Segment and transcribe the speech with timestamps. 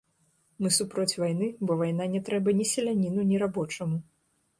[0.65, 4.01] Мы супроць вайны, бо вайна не трэба ні селяніну, ні рабочаму.